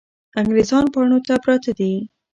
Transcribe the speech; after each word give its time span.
انګریزان 0.39 0.85
پاڼو 0.93 1.17
ته 1.27 1.33
پراته 1.43 1.71
دي. 1.79 1.91